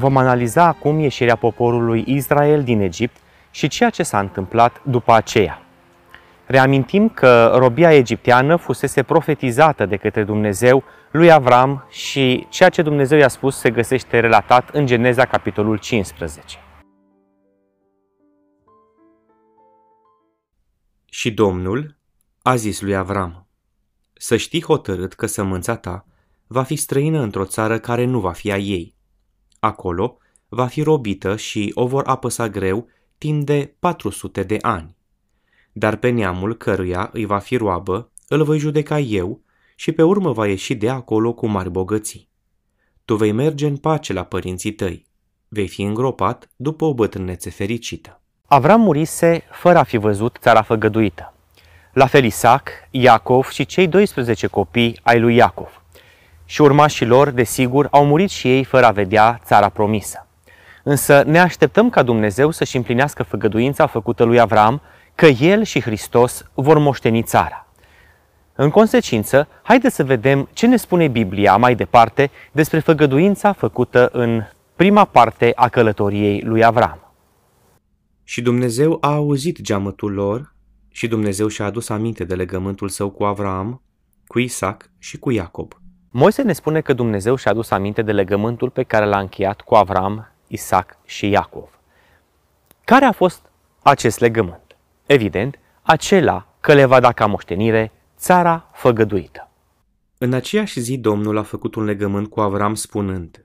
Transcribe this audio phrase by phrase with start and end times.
[0.00, 3.16] Vom analiza acum ieșirea poporului Israel din Egipt
[3.50, 5.62] și ceea ce s-a întâmplat după aceea.
[6.46, 13.18] Reamintim că robia egipteană fusese profetizată de către Dumnezeu lui Avram și ceea ce Dumnezeu
[13.18, 16.58] i-a spus se găsește relatat în Geneza capitolul 15.
[21.04, 21.96] Și Domnul
[22.42, 23.46] a zis lui Avram,
[24.12, 26.04] să știi hotărât că sămânța ta
[26.46, 28.98] va fi străină într-o țară care nu va fi a ei.
[29.60, 32.86] Acolo va fi robită și o vor apăsa greu
[33.18, 34.96] timp de 400 de ani.
[35.72, 39.40] Dar pe neamul căruia îi va fi roabă, îl voi judeca eu
[39.74, 42.28] și pe urmă va ieși de acolo cu mari bogății.
[43.04, 45.06] Tu vei merge în pace la părinții tăi.
[45.48, 48.20] Vei fi îngropat după o bătrânețe fericită.
[48.46, 51.34] Avram murise fără a fi văzut țara făgăduită.
[51.92, 55.79] La fel Isaac, Iacov și cei 12 copii ai lui Iacov.
[56.50, 60.26] Și urmașii lor, desigur, au murit și ei fără a vedea țara promisă.
[60.82, 64.80] Însă ne așteptăm ca Dumnezeu să-și împlinească făgăduința făcută lui Avram,
[65.14, 67.66] că el și Hristos vor moșteni țara.
[68.54, 74.42] În consecință, haideți să vedem ce ne spune Biblia mai departe despre făgăduința făcută în
[74.76, 77.12] prima parte a călătoriei lui Avram.
[78.24, 80.54] Și Dumnezeu a auzit geamătul lor
[80.88, 83.82] și Dumnezeu și-a adus aminte de legământul său cu Avram,
[84.26, 85.79] cu Isaac și cu Iacob.
[86.12, 89.74] Moise ne spune că Dumnezeu și-a adus aminte de legământul pe care l-a încheiat cu
[89.74, 91.80] Avram, Isaac și Iacov.
[92.84, 93.50] Care a fost
[93.82, 94.76] acest legământ?
[95.06, 99.50] Evident, acela că le va da ca moștenire țara făgăduită.
[100.18, 103.44] În aceeași zi Domnul a făcut un legământ cu Avram spunând,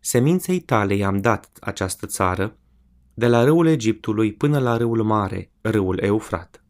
[0.00, 2.56] Seminței tale i-am dat această țară,
[3.14, 6.64] de la râul Egiptului până la râul mare, râul Eufrat.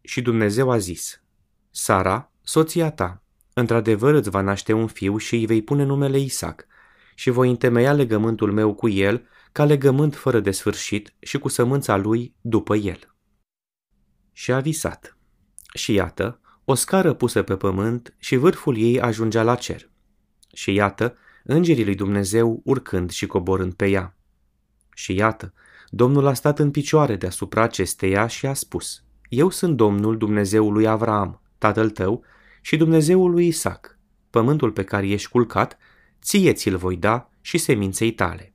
[0.00, 1.22] Și Dumnezeu a zis,
[1.70, 3.22] Sara, soția ta,
[3.58, 6.66] într-adevăr îți va naște un fiu și îi vei pune numele Isaac,
[7.14, 11.96] și voi întemeia legământul meu cu el ca legământ fără de sfârșit și cu sămânța
[11.96, 12.98] lui după el.
[14.32, 15.16] Și a visat.
[15.74, 19.90] Și iată, o scară pusă pe pământ și vârful ei ajungea la cer.
[20.52, 24.16] Și iată, îngerii lui Dumnezeu urcând și coborând pe ea.
[24.94, 25.52] Și iată,
[25.88, 30.86] Domnul a stat în picioare deasupra acesteia și a spus, Eu sunt Domnul Dumnezeul lui
[30.86, 32.24] Avram, tatăl tău,
[32.68, 33.98] și Dumnezeul lui Isaac.
[34.30, 35.78] Pământul pe care ești culcat,
[36.22, 38.54] ție ți-l voi da și seminței tale.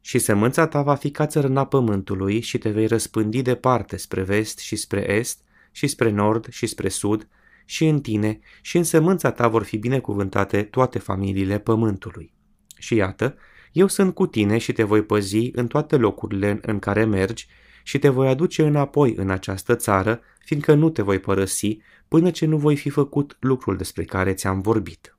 [0.00, 4.58] Și sămânța ta va fi ca țărâna pământului și te vei răspândi departe spre vest
[4.58, 5.40] și spre est
[5.72, 7.28] și spre nord și spre sud
[7.64, 12.32] și în tine și în sămânța ta vor fi binecuvântate toate familiile pământului.
[12.78, 13.36] Și iată,
[13.72, 17.46] eu sunt cu tine și te voi păzi în toate locurile în care mergi
[17.82, 21.78] și te voi aduce înapoi în această țară, fiindcă nu te voi părăsi
[22.08, 25.16] până ce nu voi fi făcut lucrul despre care ți-am vorbit.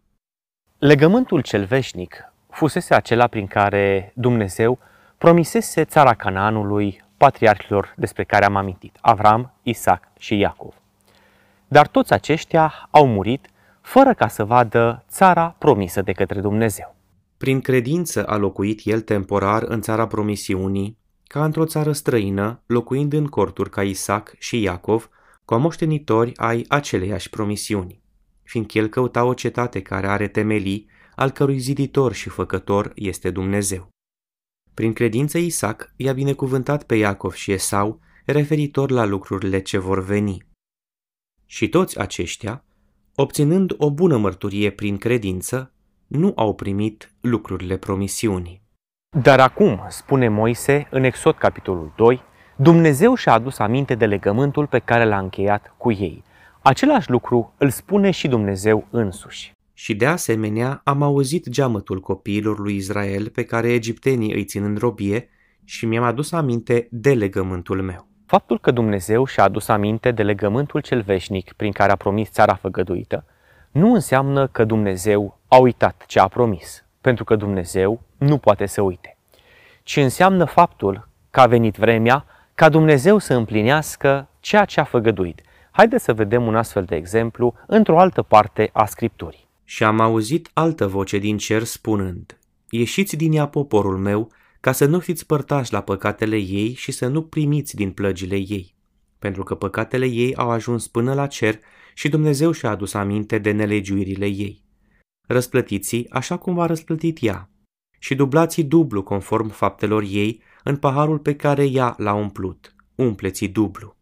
[0.77, 2.15] Legământul cel veșnic
[2.49, 4.79] fusese acela prin care Dumnezeu
[5.17, 10.73] promisese țara Canaanului patriarhilor despre care am amintit, Avram, Isaac și Iacov.
[11.67, 13.47] Dar toți aceștia au murit
[13.81, 16.95] fără ca să vadă țara promisă de către Dumnezeu.
[17.37, 20.97] Prin credință a locuit el temporar în țara promisiunii,
[21.33, 25.09] ca într-o țară străină, locuind în corturi ca Isaac și Iacov,
[25.45, 28.01] cu moștenitori ai aceleiași promisiuni,
[28.43, 33.89] fiindcă el căuta o cetate care are temelii, al cărui ziditor și făcător este Dumnezeu.
[34.73, 40.47] Prin credință Isaac i-a binecuvântat pe Iacov și Esau referitor la lucrurile ce vor veni.
[41.45, 42.65] Și toți aceștia,
[43.15, 45.73] obținând o bună mărturie prin credință,
[46.07, 48.62] nu au primit lucrurile promisiunii.
[49.21, 52.21] Dar acum, spune Moise în Exod capitolul 2,
[52.55, 56.23] Dumnezeu și-a adus aminte de legământul pe care l-a încheiat cu ei.
[56.61, 59.51] Același lucru îl spune și Dumnezeu însuși.
[59.73, 64.77] Și de asemenea am auzit geamătul copiilor lui Israel pe care egiptenii îi țin în
[64.79, 65.29] robie
[65.63, 68.07] și mi-am adus aminte de legământul meu.
[68.25, 72.53] Faptul că Dumnezeu și-a adus aminte de legământul cel veșnic prin care a promis țara
[72.53, 73.25] făgăduită,
[73.71, 78.81] nu înseamnă că Dumnezeu a uitat ce a promis, pentru că Dumnezeu nu poate să
[78.81, 79.17] uite,
[79.83, 82.25] ci înseamnă faptul că a venit vremea
[82.55, 85.41] ca Dumnezeu să împlinească ceea ce a făgăduit.
[85.71, 89.47] Haideți să vedem un astfel de exemplu într-o altă parte a Scripturii.
[89.63, 92.37] Și am auzit altă voce din cer spunând,
[92.69, 97.07] Ieșiți din ea poporul meu, ca să nu fiți părtași la păcatele ei și să
[97.07, 98.75] nu primiți din plăgile ei,
[99.19, 101.59] pentru că păcatele ei au ajuns până la cer
[101.93, 104.63] și Dumnezeu și-a adus aminte de nelegiuirile ei.
[105.27, 107.49] Răsplătiți așa cum v-a răsplătit ea
[108.03, 112.75] și dublați dublu conform faptelor ei în paharul pe care ea l-a umplut.
[112.95, 113.95] Umpleți dublu.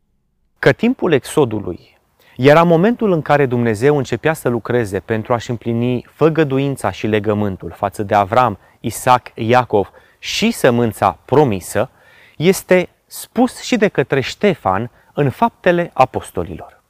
[0.59, 1.97] Că timpul exodului
[2.37, 8.03] era momentul în care Dumnezeu începea să lucreze pentru a-și împlini făgăduința și legământul față
[8.03, 11.89] de Avram, Isaac, Iacov și sămânța promisă,
[12.37, 16.83] este spus și de către Ștefan în faptele apostolilor.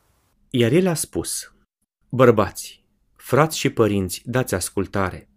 [0.50, 1.54] Iar el a spus,
[2.10, 2.84] Bărbați,
[3.16, 5.31] frați și părinți, dați ascultare.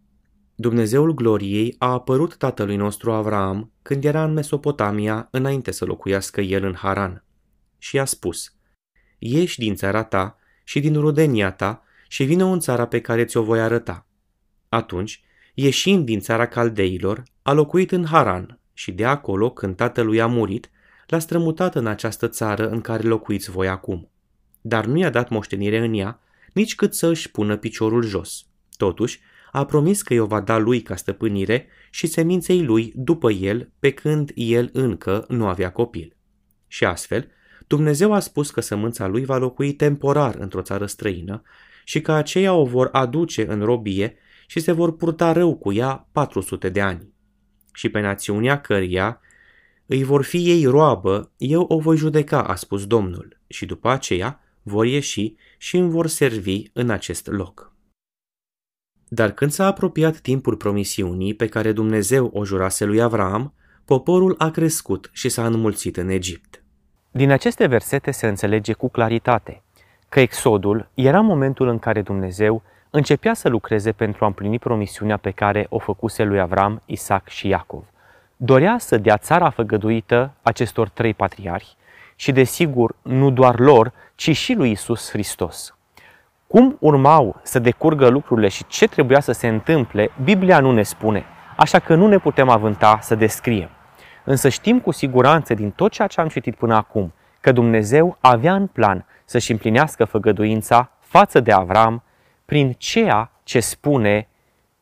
[0.57, 6.65] Dumnezeul gloriei a apărut tatălui nostru Avraam când era în Mesopotamia înainte să locuiască el
[6.65, 7.25] în Haran.
[7.79, 8.55] Și a spus,
[9.19, 13.43] Ieși din țara ta și din rudenia ta și vină în țara pe care ți-o
[13.43, 14.07] voi arăta.
[14.69, 15.25] Atunci,
[15.55, 20.71] ieșind din țara caldeilor, a locuit în Haran și de acolo, când tatălui a murit,
[21.07, 24.11] l-a strămutat în această țară în care locuiți voi acum.
[24.61, 26.21] Dar nu i-a dat moștenire în ea,
[26.53, 28.47] nici cât să își pună piciorul jos.
[28.77, 29.21] Totuși,
[29.55, 33.91] a promis că i-o va da lui ca stăpânire și seminței lui după el, pe
[33.91, 36.17] când el încă nu avea copil.
[36.67, 37.31] Și astfel,
[37.67, 41.43] Dumnezeu a spus că sămânța lui va locui temporar într-o țară străină
[41.85, 44.17] și că aceia o vor aduce în robie
[44.47, 47.13] și se vor purta rău cu ea 400 de ani.
[47.73, 49.21] Și pe națiunea căreia
[49.87, 54.41] îi vor fi ei roabă, eu o voi judeca, a spus Domnul, și după aceea
[54.63, 57.74] vor ieși și îmi vor servi în acest loc.
[59.15, 63.53] Dar când s-a apropiat timpul promisiunii pe care Dumnezeu o jurase lui Avram,
[63.85, 66.63] poporul a crescut și s-a înmulțit în Egipt.
[67.11, 69.63] Din aceste versete se înțelege cu claritate
[70.09, 75.31] că exodul era momentul în care Dumnezeu începea să lucreze pentru a împlini promisiunea pe
[75.31, 77.85] care o făcuse lui Avram, Isaac și Iacov.
[78.37, 81.77] Dorea să dea țara făgăduită acestor trei patriarhi
[82.17, 85.74] și, desigur, nu doar lor, ci și lui Isus Hristos.
[86.47, 91.25] Cum urmau să decurgă lucrurile și ce trebuia să se întâmple, Biblia nu ne spune,
[91.57, 93.69] așa că nu ne putem avânta să descriem.
[94.25, 98.55] Însă știm cu siguranță din tot ceea ce am citit până acum că Dumnezeu avea
[98.55, 102.03] în plan să-și împlinească făgăduința față de Avram
[102.45, 104.29] prin ceea ce spune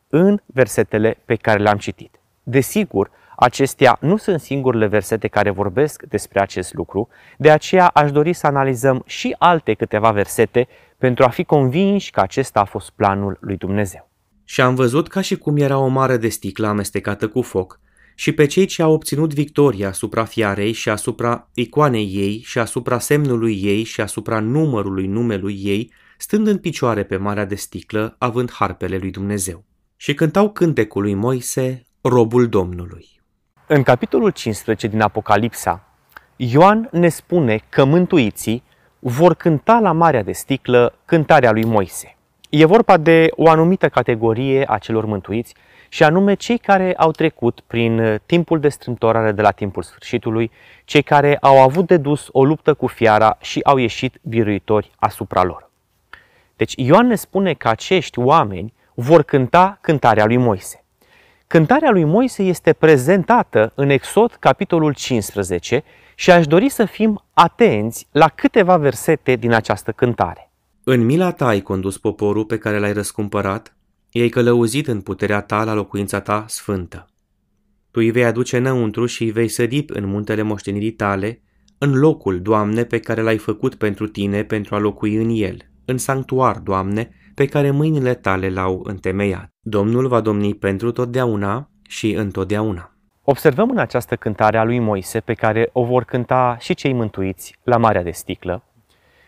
[0.09, 2.19] în versetele pe care le-am citit.
[2.43, 7.07] Desigur, acestea nu sunt singurele versete care vorbesc despre acest lucru,
[7.37, 10.67] de aceea aș dori să analizăm și alte câteva versete
[11.03, 14.11] pentru a fi convinși că acesta a fost planul lui Dumnezeu.
[14.43, 17.79] Și am văzut ca și cum era o mare de sticlă amestecată cu foc,
[18.15, 22.99] și pe cei ce au obținut victoria asupra fiarei și asupra icoanei ei și asupra
[22.99, 28.51] semnului ei și asupra numărului numelui ei, stând în picioare pe marea de sticlă, având
[28.51, 29.65] harpele lui Dumnezeu.
[29.95, 33.21] Și cântau cântecul lui Moise, robul Domnului.
[33.67, 35.97] În capitolul 15 din Apocalipsa,
[36.35, 38.63] Ioan ne spune că mântuiții
[39.05, 42.17] vor cânta la Marea de Sticlă cântarea lui Moise.
[42.49, 45.55] E vorba de o anumită categorie a celor mântuiți
[45.89, 50.51] și anume cei care au trecut prin uh, timpul de strâmtorare de la timpul sfârșitului,
[50.85, 55.43] cei care au avut de dus o luptă cu fiara și au ieșit biruitori asupra
[55.43, 55.69] lor.
[56.55, 60.83] Deci Ioan ne spune că acești oameni vor cânta cântarea lui Moise.
[61.47, 65.83] Cântarea lui Moise este prezentată în Exod, capitolul 15,
[66.15, 70.51] și aș dori să fim atenți la câteva versete din această cântare.
[70.83, 73.75] În mila ta ai condus poporul pe care l-ai răscumpărat
[74.13, 77.07] ei călăuzit în puterea ta la locuința ta sfântă.
[77.91, 81.41] Tu îi vei aduce înăuntru și îi vei sădi în muntele moștenirii tale,
[81.77, 85.97] în locul, Doamne, pe care l-ai făcut pentru tine pentru a locui în el, în
[85.97, 89.49] sanctuar, Doamne, pe care mâinile tale l-au întemeiat.
[89.59, 92.92] Domnul va domni pentru totdeauna și întotdeauna.
[93.25, 97.55] Observăm în această cântare a lui Moise, pe care o vor cânta și cei mântuiți
[97.63, 98.63] la Marea de Sticlă,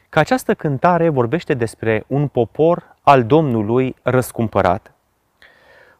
[0.09, 4.91] că această cântare vorbește despre un popor al Domnului răscumpărat.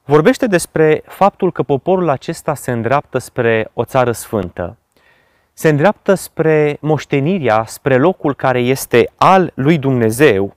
[0.04, 4.78] Vorbește despre faptul că poporul acesta se îndreaptă spre o țară sfântă,
[5.54, 10.56] se îndreaptă spre moștenirea, spre locul care este al lui Dumnezeu,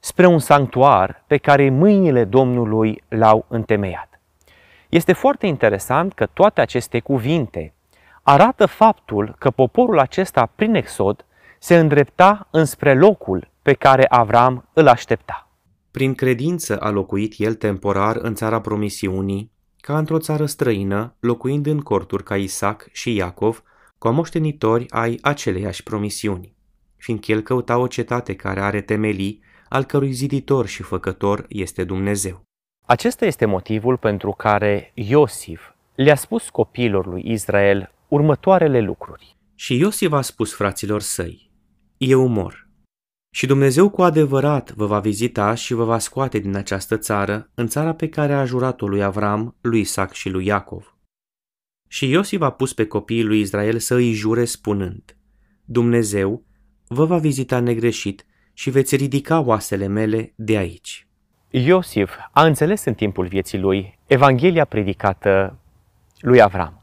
[0.00, 4.13] spre un sanctuar pe care mâinile Domnului l-au întemeiat.
[4.94, 7.74] Este foarte interesant că toate aceste cuvinte
[8.22, 11.26] arată faptul că poporul acesta, prin Exod,
[11.58, 15.50] se îndrepta înspre locul pe care Avram îl aștepta.
[15.90, 21.80] Prin credință a locuit el temporar în țara promisiunii, ca într-o țară străină, locuind în
[21.80, 23.62] corturi ca Isaac și Iacov,
[23.98, 26.54] cu moștenitori ai aceleiași promisiuni,
[26.96, 32.44] fiindcă el căuta o cetate care are temelii, al cărui ziditor și făcător este Dumnezeu.
[32.86, 35.62] Acesta este motivul pentru care Iosif
[35.94, 39.36] le-a spus copiilor lui Israel următoarele lucruri.
[39.54, 41.50] Și Iosif a spus fraților săi,
[41.96, 42.68] eu mor.
[43.30, 47.66] Și Dumnezeu cu adevărat vă va vizita și vă va scoate din această țară, în
[47.66, 50.96] țara pe care a jurat-o lui Avram, lui Isaac și lui Iacov.
[51.88, 55.16] Și Iosif a pus pe copiii lui Israel să îi jure spunând,
[55.64, 56.44] Dumnezeu
[56.86, 61.03] vă va vizita negreșit și veți ridica oasele mele de aici.
[61.56, 65.56] Iosif a înțeles în timpul vieții lui Evanghelia predicată
[66.20, 66.80] lui Avram.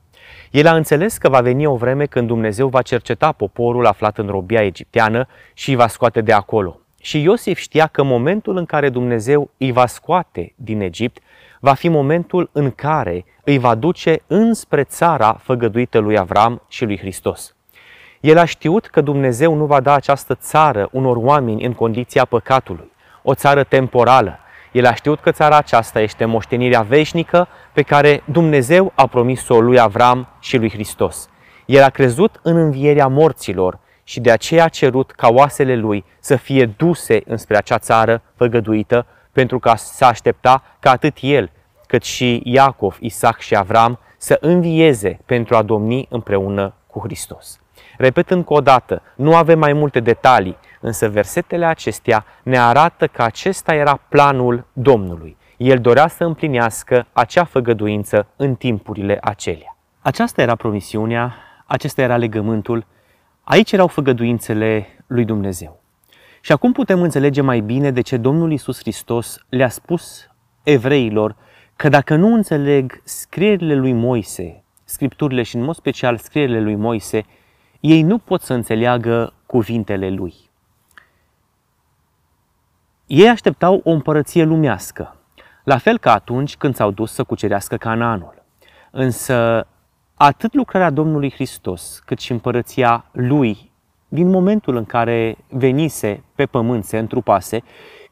[0.52, 4.28] El a înțeles că va veni o vreme când Dumnezeu va cerceta poporul aflat în
[4.28, 6.80] robia egipteană și îi va scoate de acolo.
[7.02, 11.22] Și Iosif știa că momentul în care Dumnezeu îi va scoate din Egipt
[11.60, 16.98] va fi momentul în care îi va duce înspre țara făgăduită lui Avram și lui
[16.98, 17.56] Hristos.
[18.20, 22.92] El a știut că Dumnezeu nu va da această țară unor oameni în condiția păcatului,
[23.24, 24.36] o țară temporală.
[24.72, 29.80] El a știut că țara aceasta este moștenirea veșnică pe care Dumnezeu a promis-o lui
[29.80, 31.30] Avram și lui Hristos.
[31.66, 36.36] El a crezut în învierea morților și de aceea a cerut ca oasele lui să
[36.36, 41.52] fie duse înspre acea țară făgăduită, pentru că s-a aștepta ca atât el,
[41.88, 47.60] cât și Iacov, Isaac și Avram să învieze pentru a domni împreună cu Hristos.
[47.98, 53.22] Repet încă o dată, nu avem mai multe detalii, însă versetele acestea ne arată că
[53.22, 55.38] acesta era planul Domnului.
[55.58, 59.78] El dorea să împlinească acea făgăduință în timpurile acelea.
[60.02, 61.36] Aceasta era promisiunea,
[61.66, 62.86] acesta era legământul,
[63.44, 65.82] aici erau făgăduințele lui Dumnezeu.
[66.42, 70.28] Și acum putem înțelege mai bine de ce Domnul Isus Hristos le-a spus
[70.64, 71.36] evreilor
[71.76, 77.26] că dacă nu înțeleg scrierile lui Moise, scripturile și în mod special scrierile lui Moise,
[77.80, 80.34] ei nu pot să înțeleagă cuvintele lui.
[83.14, 85.16] Ei așteptau o împărăție lumească,
[85.64, 88.44] la fel ca atunci când s-au dus să cucerească Canaanul.
[88.92, 89.68] Însă
[90.16, 93.72] atât lucrarea Domnului Hristos, cât și împărăția lui,
[94.08, 97.64] din momentul în care venise pe pământ, se întrupase,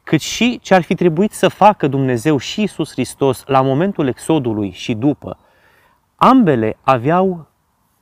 [0.02, 4.70] cât și ce ar fi trebuit să facă Dumnezeu și Isus Hristos la momentul exodului
[4.70, 5.38] și după,
[6.16, 7.48] ambele aveau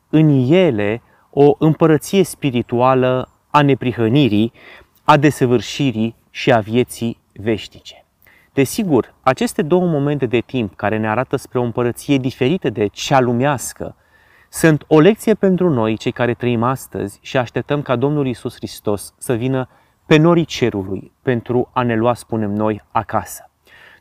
[0.09, 4.53] în ele o împărăție spirituală a neprihănirii,
[5.05, 8.05] a desăvârșirii și a vieții veșnice.
[8.53, 13.21] Desigur, aceste două momente de timp care ne arată spre o împărăție diferită de cea
[13.21, 13.97] lumească,
[14.49, 19.15] sunt o lecție pentru noi, cei care trăim astăzi și așteptăm ca Domnul Isus Hristos
[19.19, 19.69] să vină
[20.07, 23.51] pe norii cerului pentru a ne lua, spunem noi, acasă.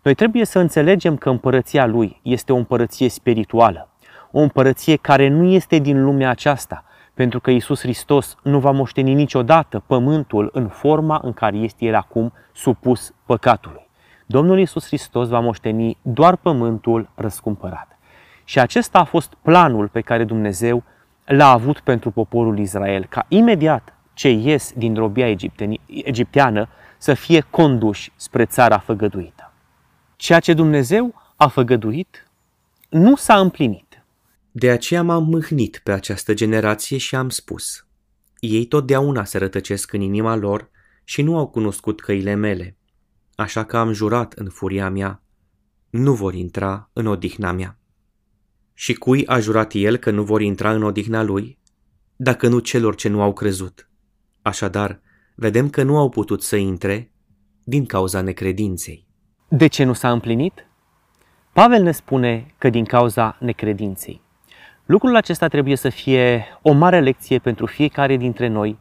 [0.04, 3.90] Noi trebuie să înțelegem că împărăția Lui este o împărăție spirituală,
[4.32, 6.86] o împărăție care nu este din lumea aceasta,
[7.18, 11.96] pentru că Isus Hristos nu va moșteni niciodată pământul în forma în care este el
[11.96, 13.90] acum supus păcatului.
[14.26, 17.98] Domnul Isus Hristos va moșteni doar pământul răscumpărat.
[18.44, 20.84] Și acesta a fost planul pe care Dumnezeu
[21.26, 25.36] l-a avut pentru poporul Israel, ca imediat ce ies din robia
[25.88, 29.54] egipteană să fie conduși spre țara făgăduită.
[30.16, 32.28] Ceea ce Dumnezeu a făgăduit
[32.90, 33.87] nu s-a împlinit.
[34.60, 37.88] De aceea m-am mâhnit pe această generație și am spus,
[38.40, 40.70] ei totdeauna se rătăcesc în inima lor
[41.04, 42.78] și nu au cunoscut căile mele,
[43.36, 45.22] așa că am jurat în furia mea,
[45.90, 47.80] nu vor intra în odihna mea.
[48.74, 51.58] Și cui a jurat el că nu vor intra în odihna lui,
[52.16, 53.90] dacă nu celor ce nu au crezut?
[54.42, 55.02] Așadar,
[55.36, 57.12] vedem că nu au putut să intre
[57.64, 59.08] din cauza necredinței.
[59.48, 60.54] De ce nu s-a împlinit?
[61.54, 64.26] Pavel ne spune că din cauza necredinței.
[64.88, 68.78] Lucrul acesta trebuie să fie o mare lecție pentru fiecare dintre noi,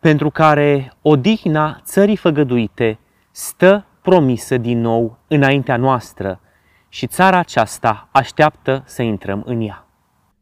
[0.00, 2.98] pentru care odihna țării făgăduite
[3.30, 6.40] stă promisă din nou înaintea noastră
[6.88, 9.86] și țara aceasta așteaptă să intrăm în ea.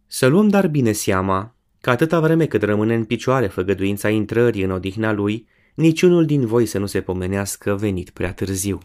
[0.06, 4.70] Să luăm dar bine seama că atâta vreme cât rămâne în picioare făgăduința intrării în
[4.70, 8.78] odihna lui, niciunul din voi să nu se pomenească venit prea târziu.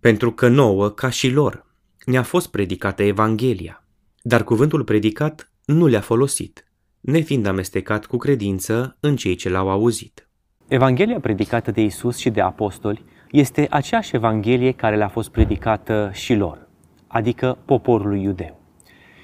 [0.00, 1.66] Pentru că nouă, ca și lor,
[2.04, 3.85] ne-a fost predicată Evanghelia,
[4.28, 6.64] dar cuvântul predicat nu le-a folosit,
[7.00, 10.28] nefiind amestecat cu credință în cei ce l-au auzit.
[10.68, 16.34] Evanghelia predicată de Isus și de apostoli este aceeași Evanghelie care le-a fost predicată și
[16.34, 16.68] lor,
[17.06, 18.60] adică poporului iudeu.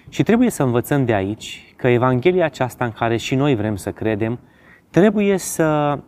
[0.08, 3.90] Și trebuie să învățăm de aici că Evanghelia aceasta în care și noi vrem să
[3.92, 4.38] credem,
[4.90, 5.98] trebuie să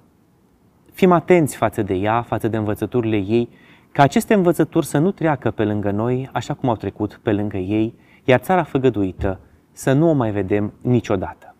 [0.92, 3.48] fim atenți față de ea, față de învățăturile ei,
[3.92, 7.56] ca aceste învățături să nu treacă pe lângă noi așa cum au trecut pe lângă
[7.56, 9.40] ei, iar țara făgăduită
[9.72, 11.54] să nu o mai vedem niciodată.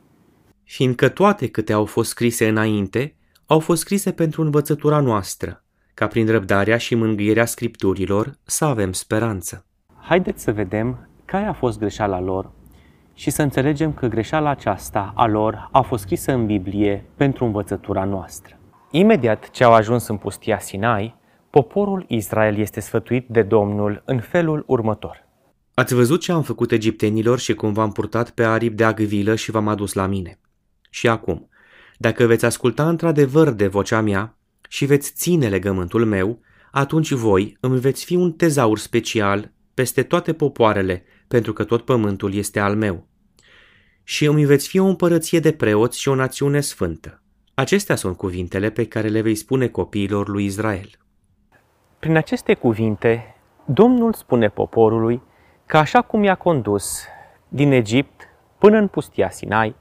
[0.64, 3.16] Fiindcă toate câte au fost scrise înainte,
[3.47, 9.66] au fost scrise pentru învățătura noastră, ca prin răbdarea și mângâierea scripturilor să avem speranță.
[10.00, 12.50] Haideți să vedem care a fost greșeala lor
[13.14, 18.04] și să înțelegem că greșeala aceasta a lor a fost scrisă în Biblie pentru învățătura
[18.04, 18.59] noastră.
[18.90, 21.14] Imediat ce au ajuns în pustia Sinai,
[21.50, 25.24] poporul Israel este sfătuit de Domnul în felul următor.
[25.75, 29.50] Ați văzut ce am făcut egiptenilor și cum v-am purtat pe aripi de agvilă și
[29.50, 30.38] v-am adus la mine.
[30.90, 31.49] Și acum,
[31.99, 34.37] dacă veți asculta într-adevăr de vocea mea
[34.69, 36.40] și veți ține legământul meu,
[36.71, 42.35] atunci voi îmi veți fi un tezaur special peste toate popoarele, pentru că tot pământul
[42.35, 43.07] este al meu.
[44.02, 47.23] Și îmi veți fi o împărăție de preoți și o națiune sfântă.
[47.54, 50.88] Acestea sunt cuvintele pe care le vei spune copiilor lui Israel.
[51.99, 55.23] Prin aceste cuvinte, Domnul spune poporului
[55.75, 57.04] că așa cum i-a condus
[57.49, 58.28] din Egipt
[58.59, 59.75] până în pustia Sinai,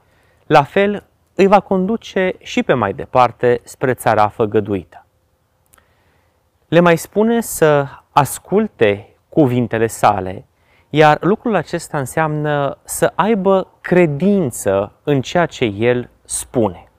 [0.46, 5.06] la fel îi va conduce și pe mai departe spre țara făgăduită.
[6.68, 10.46] Le mai spune să asculte cuvintele sale,
[10.90, 16.92] iar lucrul acesta înseamnă să aibă credință în ceea ce el spune.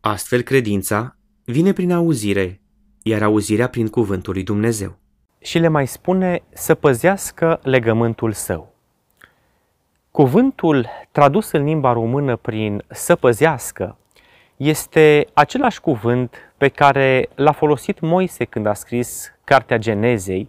[0.00, 2.60] Astfel, credința vine prin auzire,
[3.02, 5.01] iar auzirea prin cuvântul lui Dumnezeu.
[5.42, 8.72] Și le mai spune să păzească legământul său.
[10.10, 13.96] Cuvântul tradus în limba română prin să păzească
[14.56, 20.48] este același cuvânt pe care l-a folosit Moise când a scris Cartea Genezei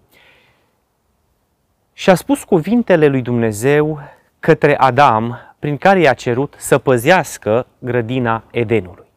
[1.94, 4.00] și a spus cuvintele lui Dumnezeu
[4.40, 9.12] către Adam prin care i-a cerut să păzească grădina Edenului.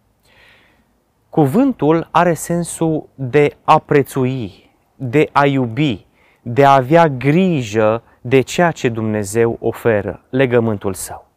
[1.29, 4.66] Cuvântul are sensul de a prețui,
[4.97, 6.07] de a iubi,
[6.43, 11.29] de a avea grijă de ceea ce Dumnezeu oferă, legământul său.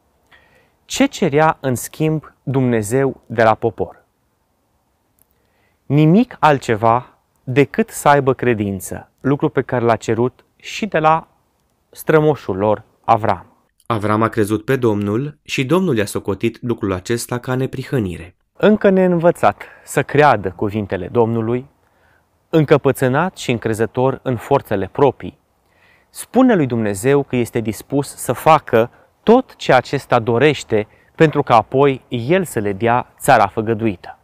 [0.85, 4.03] Ce cerea în schimb Dumnezeu de la popor?
[5.85, 11.27] Nimic altceva decât să aibă credință, lucru pe care l-a cerut și de la
[11.89, 13.45] strămoșul lor, Avram.
[13.85, 18.35] Avram a crezut pe Domnul și Domnul i-a socotit lucrul acesta ca neprihănire.
[18.53, 21.65] Încă neînvățat să creadă cuvintele Domnului,
[22.49, 25.37] încăpățânat și încrezător în forțele proprii,
[26.09, 28.89] spune lui Dumnezeu că este dispus să facă
[29.23, 34.17] tot ce acesta dorește pentru ca apoi el să le dea țara făgăduită.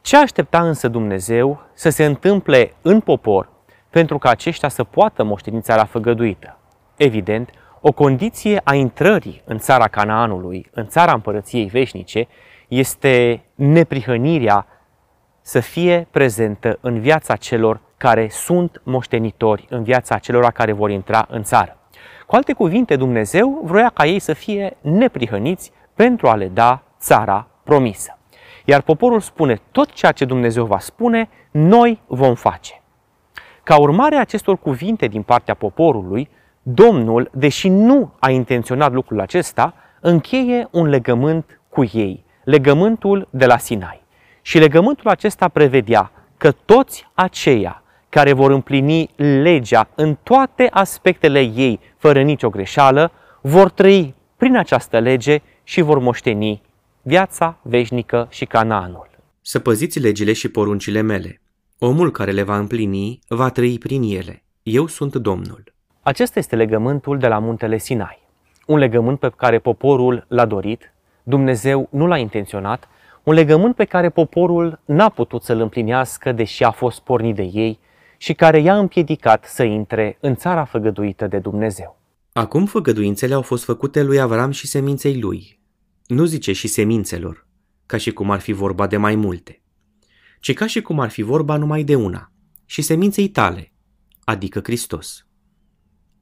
[0.00, 3.48] Ce aștepta însă Dumnezeu să se întâmple în popor
[3.90, 6.58] pentru ca aceștia să poată moșteni țara făgăduită?
[6.96, 12.28] Evident, o condiție a intrării în țara Canaanului, în țara împărăției veșnice,
[12.68, 14.66] este neprihănirea
[15.46, 21.26] să fie prezentă în viața celor care sunt moștenitori, în viața celor care vor intra
[21.30, 21.76] în țară.
[22.26, 27.46] Cu alte cuvinte, Dumnezeu vroia ca ei să fie neprihăniți pentru a le da țara
[27.62, 28.18] promisă.
[28.64, 32.82] Iar poporul spune tot ceea ce Dumnezeu va spune, noi vom face.
[33.62, 36.28] Ca urmare a acestor cuvinte din partea poporului,
[36.62, 43.58] Domnul, deși nu a intenționat lucrul acesta, încheie un legământ cu ei, legământul de la
[43.58, 44.05] Sinai.
[44.46, 51.80] Și legământul acesta prevedea că toți aceia care vor împlini legea în toate aspectele ei,
[51.96, 56.62] fără nicio greșeală, vor trăi prin această lege și vor moșteni
[57.02, 59.10] viața veșnică și Canaanul.
[59.40, 61.40] Să păziți legile și poruncile mele.
[61.78, 64.42] Omul care le va împlini va trăi prin ele.
[64.62, 65.64] Eu sunt Domnul.
[66.02, 68.18] Acesta este legământul de la muntele Sinai.
[68.66, 72.88] Un legământ pe care poporul l-a dorit, Dumnezeu nu l-a intenționat,
[73.26, 77.78] un legământ pe care poporul n-a putut să-l împlinească deși a fost pornit de ei
[78.16, 82.00] și care i-a împiedicat să intre în țara făgăduită de Dumnezeu.
[82.32, 85.60] Acum făgăduințele au fost făcute lui Avram și seminței lui.
[86.06, 87.46] Nu zice și semințelor,
[87.86, 89.62] ca și cum ar fi vorba de mai multe,
[90.40, 92.32] ci ca și cum ar fi vorba numai de una,
[92.64, 93.72] și seminței tale,
[94.24, 95.26] adică Hristos.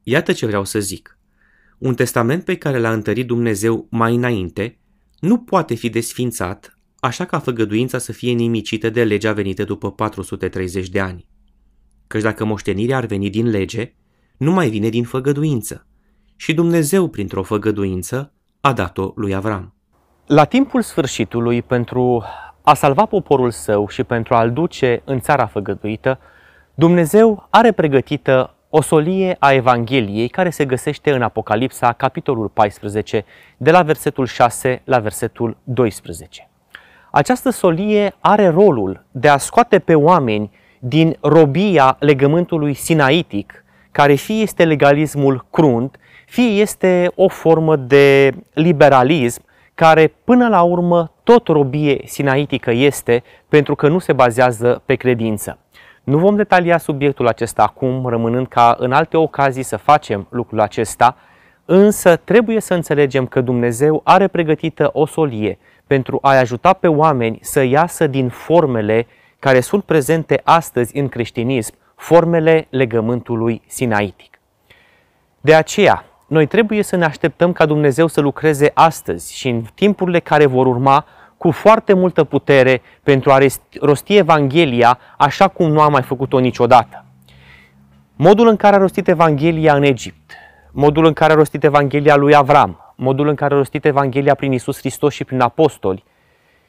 [0.02, 1.18] Iată ce vreau să zic.
[1.78, 4.78] Un testament pe care l-a întărit Dumnezeu mai înainte
[5.18, 6.73] nu poate fi desfințat
[7.04, 11.28] așa ca făgăduința să fie nimicită de legea venită după 430 de ani.
[12.06, 13.94] Căci dacă moștenirea ar veni din lege,
[14.36, 15.86] nu mai vine din făgăduință.
[16.36, 19.74] Și Dumnezeu, printr-o făgăduință, a dat-o lui Avram.
[20.26, 22.24] La timpul sfârșitului, pentru
[22.62, 26.18] a salva poporul său și pentru a-l duce în țara făgăduită,
[26.74, 33.24] Dumnezeu are pregătită o solie a Evangheliei care se găsește în Apocalipsa, capitolul 14,
[33.56, 36.48] de la versetul 6 la versetul 12.
[37.16, 44.42] Această solie are rolul de a scoate pe oameni din robia legământului sinaitic, care fie
[44.42, 45.96] este legalismul crunt,
[46.26, 49.42] fie este o formă de liberalism,
[49.74, 55.58] care până la urmă tot robie sinaitică este, pentru că nu se bazează pe credință.
[56.04, 61.16] Nu vom detalia subiectul acesta acum, rămânând ca în alte ocazii să facem lucrul acesta,
[61.64, 67.38] însă trebuie să înțelegem că Dumnezeu are pregătită o solie pentru a-i ajuta pe oameni
[67.42, 69.06] să iasă din formele
[69.38, 74.38] care sunt prezente astăzi în creștinism, formele legământului sinaitic.
[75.40, 80.20] De aceea, noi trebuie să ne așteptăm ca Dumnezeu să lucreze astăzi și în timpurile
[80.20, 83.38] care vor urma cu foarte multă putere pentru a
[83.80, 87.04] rosti Evanghelia așa cum nu a mai făcut-o niciodată.
[88.16, 90.32] Modul în care a rostit Evanghelia în Egipt,
[90.70, 94.52] modul în care a rostit Evanghelia lui Avram, modul în care a rostit Evanghelia prin
[94.52, 96.04] Isus Hristos și prin apostoli,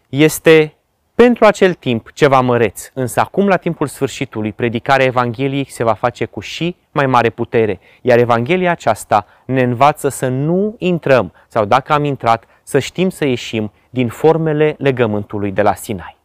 [0.09, 0.75] este
[1.15, 6.25] pentru acel timp ceva măreț, însă acum la timpul sfârșitului predicarea Evangheliei se va face
[6.25, 11.93] cu și mai mare putere, iar Evanghelia aceasta ne învață să nu intrăm sau dacă
[11.93, 16.17] am intrat să știm să ieșim din formele legământului de la Sinai.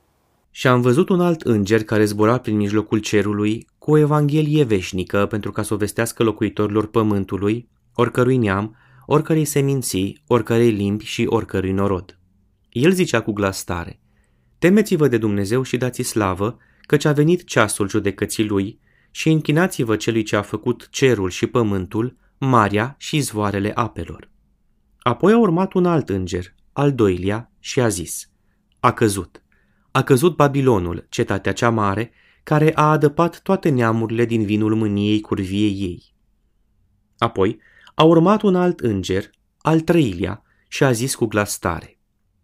[0.50, 5.26] Și am văzut un alt înger care zbura prin mijlocul cerului cu o evanghelie veșnică
[5.26, 8.76] pentru ca să o vestească locuitorilor pământului, oricărui neam,
[9.12, 12.18] oricărei seminții, oricărei limbi și oricărui norod.
[12.68, 14.00] El zicea cu glas tare,
[14.58, 20.22] Temeți-vă de Dumnezeu și dați slavă, căci a venit ceasul judecății lui și închinați-vă celui
[20.22, 24.30] ce a făcut cerul și pământul, marea și zvoarele apelor.
[24.98, 28.30] Apoi a urmat un alt înger, al doilea, și a zis,
[28.80, 29.42] A căzut.
[29.90, 32.10] A căzut Babilonul, cetatea cea mare,
[32.42, 36.14] care a adăpat toate neamurile din vinul mâniei curviei ei.
[37.18, 37.60] Apoi
[38.00, 41.98] a urmat un alt înger, al treilea, și a zis cu glas tare,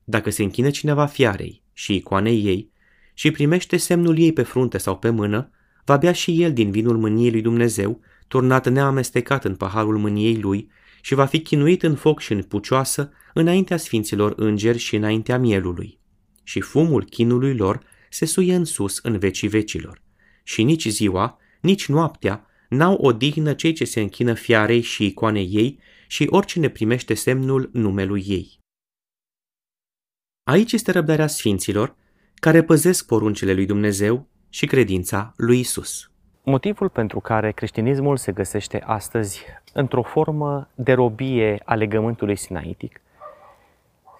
[0.04, 2.70] Dacă se închină cineva fiarei și icoanei ei
[3.14, 5.50] și primește semnul ei pe frunte sau pe mână,
[5.84, 10.70] va bea și el din vinul mâniei lui Dumnezeu, turnat neamestecat în paharul mâniei lui
[11.00, 15.98] și va fi chinuit în foc și în pucioasă înaintea sfinților îngeri și înaintea mielului.
[16.42, 20.02] Și fumul chinului lor se suie în sus în vecii vecilor.
[20.42, 25.78] Și nici ziua, nici noaptea n-au odihnă cei ce se închină fiarei și icoanei ei
[26.06, 28.58] și oricine primește semnul numelui ei.
[30.50, 31.96] Aici este răbdarea sfinților
[32.34, 36.10] care păzesc poruncile lui Dumnezeu și credința lui Isus.
[36.42, 43.00] Motivul pentru care creștinismul se găsește astăzi într-o formă de robie a legământului sinaitic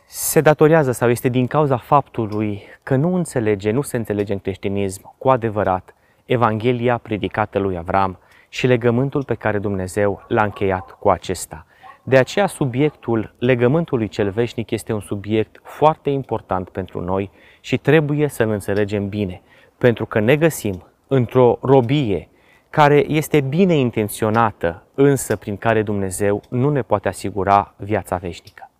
[0.09, 5.15] se datorează sau este din cauza faptului că nu înțelege, nu se înțelege în creștinism
[5.19, 8.19] cu adevărat Evanghelia predicată lui Avram
[8.57, 11.67] și legământul pe care Dumnezeu l-a încheiat cu acesta.
[12.03, 18.29] De aceea subiectul legământului cel veșnic este un subiect foarte important pentru noi și trebuie
[18.29, 19.43] să-l înțelegem bine,
[19.79, 22.29] pentru că ne găsim într-o robie
[22.71, 28.71] care este bine intenționată, însă prin care Dumnezeu nu ne poate asigura viața veșnică.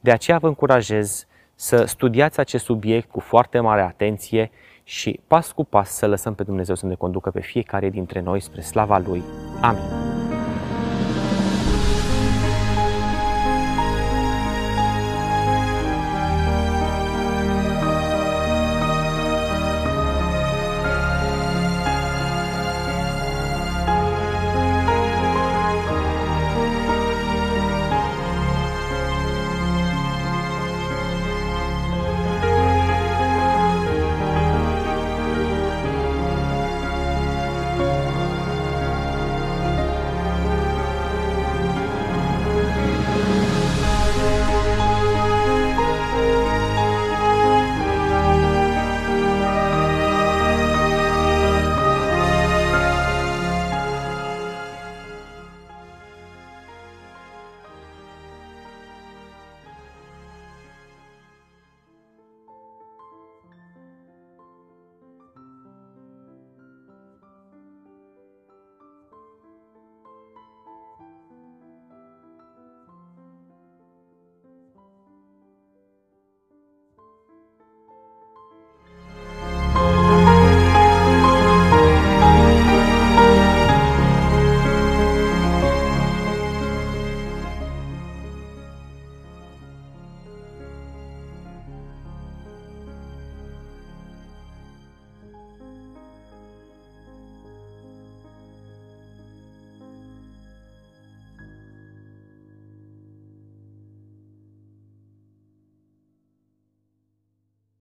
[0.00, 4.50] De aceea vă încurajez să studiați acest subiect cu foarte mare atenție
[4.90, 8.40] și pas cu pas să lăsăm pe Dumnezeu să ne conducă pe fiecare dintre noi
[8.40, 9.22] spre slava Lui.
[9.60, 9.99] Amin.